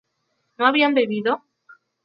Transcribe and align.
¿no 0.57 0.65
habían 0.65 0.95
bebido? 0.95 1.43